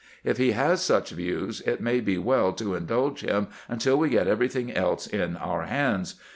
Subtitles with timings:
[0.23, 4.27] If he has such views, it may be well to indulge him until we get
[4.27, 6.15] everything else in our hands.